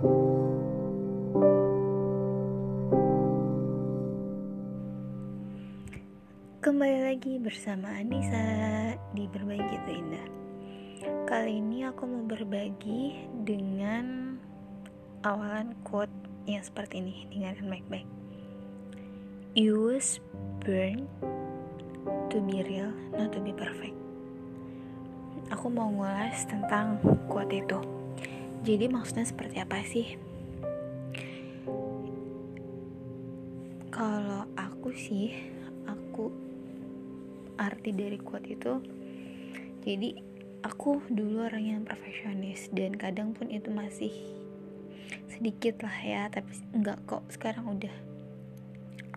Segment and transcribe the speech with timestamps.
[0.00, 0.16] Kembali
[7.04, 10.24] lagi bersama Anissa di Berbagi Itu Indah.
[11.28, 14.40] Kali ini aku mau berbagi dengan
[15.20, 16.08] awalan quote
[16.48, 18.08] yang seperti ini Dengarkan baik-baik.
[19.52, 20.16] You was
[20.64, 21.12] born
[22.32, 22.88] to be real,
[23.20, 24.00] not to be perfect.
[25.52, 27.99] Aku mau ngulas tentang quote itu
[28.60, 30.16] Jadi maksudnya seperti apa sih?
[33.90, 35.32] Kalau aku sih,
[35.88, 36.32] aku
[37.60, 38.72] arti dari quote itu
[39.84, 40.16] jadi
[40.64, 44.12] aku dulu orang yang perfeksionis dan kadang pun itu masih
[45.28, 47.92] sedikit lah ya tapi enggak kok sekarang udah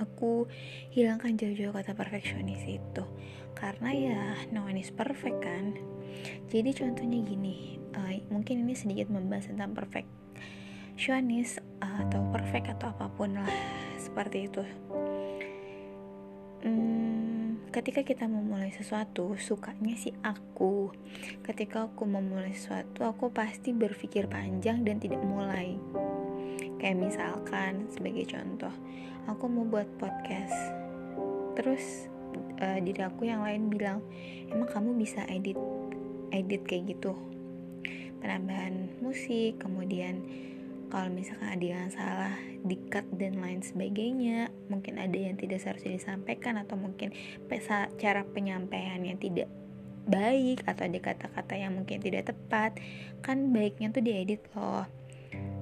[0.00, 0.48] aku
[0.90, 3.04] hilangkan jauh-jauh kata perfeksionis itu.
[3.52, 5.76] Karena ya no one is perfect kan?
[6.48, 13.06] Jadi contohnya gini uh, mungkin ini sedikit membahas tentang perfeksionis uh, atau perfect atau apa
[13.12, 13.52] pun lah
[14.00, 14.64] seperti itu.
[17.70, 20.90] Ketika kita memulai sesuatu sukanya sih aku.
[21.46, 25.78] Ketika aku memulai sesuatu aku pasti berpikir panjang dan tidak mulai
[26.80, 28.72] kayak misalkan sebagai contoh
[29.28, 30.56] aku mau buat podcast.
[31.54, 32.08] Terus
[32.64, 34.00] uh, diri aku yang lain bilang
[34.48, 35.60] emang kamu bisa edit
[36.32, 37.12] edit kayak gitu?
[38.24, 40.24] Penambahan musik kemudian
[40.90, 42.34] kalau misalkan ada yang salah
[42.66, 47.14] dikat dan lain sebagainya mungkin ada yang tidak seharusnya disampaikan atau mungkin
[47.96, 49.46] cara penyampaian yang tidak
[50.10, 52.74] baik atau ada kata-kata yang mungkin tidak tepat
[53.22, 54.99] kan baiknya tuh diedit loh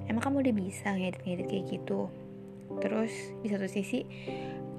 [0.09, 2.09] emang kamu udah bisa ngedit-ngedit kayak gitu?
[2.81, 3.13] Terus
[3.45, 4.03] di satu sisi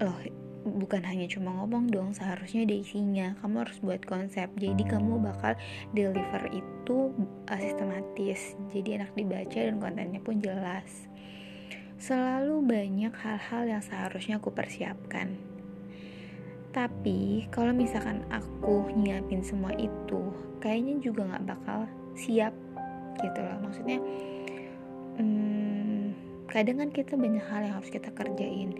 [0.02, 0.18] loh
[0.60, 3.28] bukan hanya cuma ngomong dong seharusnya ada isinya.
[3.40, 4.52] Kamu harus buat konsep.
[4.60, 5.56] Jadi kamu bakal
[5.96, 7.14] deliver itu
[7.48, 8.58] uh, sistematis.
[8.72, 11.08] Jadi enak dibaca dan kontennya pun jelas.
[12.00, 15.36] Selalu banyak hal-hal yang seharusnya aku persiapkan.
[16.70, 20.32] Tapi kalau misalkan aku nyiapin semua itu
[20.62, 22.54] kayaknya juga nggak bakal siap
[23.20, 23.58] gitu loh.
[23.64, 23.98] Maksudnya
[25.18, 26.02] hmm,
[26.50, 28.74] kadang kan kita banyak hal yang harus kita kerjain.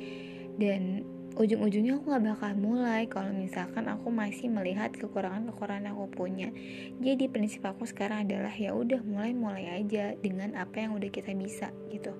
[0.60, 1.06] Dan
[1.38, 6.50] ujung-ujungnya aku gak bakal mulai kalau misalkan aku masih melihat kekurangan-kekurangan aku punya.
[6.98, 11.70] Jadi prinsip aku sekarang adalah ya udah mulai-mulai aja dengan apa yang udah kita bisa
[11.94, 12.12] gitu.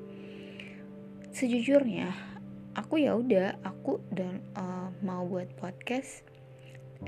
[1.35, 2.11] Sejujurnya
[2.79, 6.23] aku ya udah aku dan uh, mau buat podcast.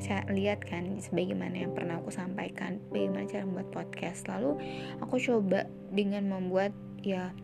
[0.01, 4.25] Saya lihat kan sebagaimana yang pernah aku sampaikan bagaimana cara membuat podcast.
[4.25, 4.57] Lalu
[5.05, 7.35] aku coba dengan membuat ya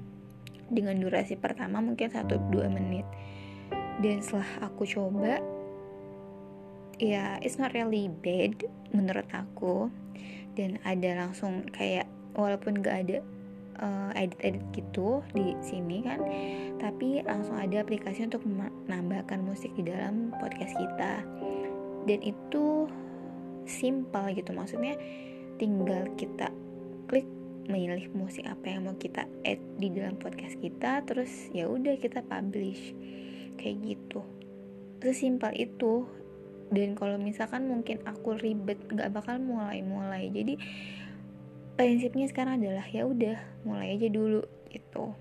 [0.69, 3.07] dengan durasi pertama mungkin 1-2 menit.
[3.99, 5.43] Dan setelah aku coba
[6.99, 8.55] ya it's not really bad
[8.95, 9.91] menurut aku.
[10.55, 13.19] Dan ada langsung kayak walaupun gak ada
[13.79, 16.19] uh, edit-edit gitu di sini kan
[16.79, 21.23] tapi langsung ada aplikasi untuk menambahkan musik di dalam podcast kita.
[22.07, 22.87] Dan itu
[23.69, 24.97] simple gitu maksudnya
[25.61, 26.49] tinggal kita
[27.11, 27.27] klik
[27.69, 32.25] memilih musik apa yang mau kita add di dalam podcast kita terus ya udah kita
[32.25, 32.97] publish.
[33.61, 34.21] Kayak gitu.
[35.05, 36.09] Sesimpel itu.
[36.69, 40.33] Dan kalau misalkan mungkin aku ribet nggak bakal mulai-mulai.
[40.33, 40.56] Jadi
[41.79, 44.43] prinsipnya sekarang adalah ya udah mulai aja dulu
[44.73, 45.15] gitu.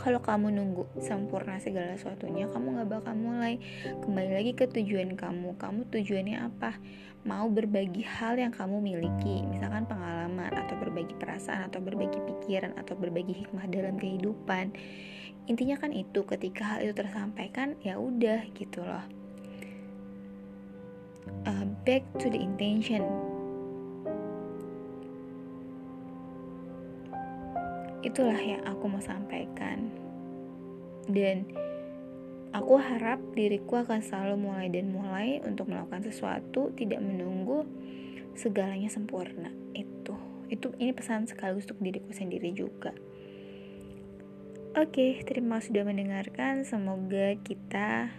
[0.00, 3.60] Kalau kamu nunggu sempurna segala sesuatunya kamu nggak bakal mulai.
[4.00, 5.60] Kembali lagi ke tujuan kamu.
[5.60, 6.80] Kamu tujuannya apa?
[7.28, 9.44] Mau berbagi hal yang kamu miliki.
[9.44, 10.72] Misalkan pengalaman atau
[11.40, 14.76] perasaan atau berbagi pikiran atau berbagi hikmah dalam kehidupan.
[15.48, 19.08] Intinya kan itu ketika hal itu tersampaikan ya udah gitu loh.
[21.48, 23.00] Uh, back to the intention.
[28.04, 29.88] Itulah yang aku mau sampaikan.
[31.08, 31.48] Dan
[32.52, 37.64] aku harap diriku akan selalu mulai dan mulai untuk melakukan sesuatu tidak menunggu
[38.36, 39.48] segalanya sempurna.
[39.72, 39.99] Itu
[40.50, 42.90] itu ini pesan sekaligus untuk diriku sendiri juga
[44.78, 46.62] Oke, terima kasih sudah mendengarkan.
[46.62, 48.14] Semoga kita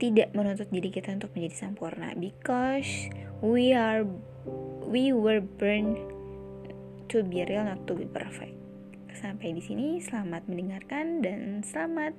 [0.00, 3.12] tidak menuntut diri kita untuk menjadi sempurna because
[3.44, 4.08] we are
[4.88, 6.00] we were born
[7.12, 8.56] to be real not to be perfect.
[9.12, 12.16] Sampai di sini selamat mendengarkan dan selamat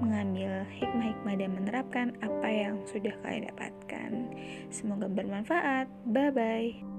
[0.00, 4.32] mengambil hikmah-hikmah dan menerapkan apa yang sudah kalian dapatkan.
[4.72, 5.92] Semoga bermanfaat.
[6.08, 6.91] Bye bye.